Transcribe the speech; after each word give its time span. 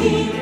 You. 0.00 0.39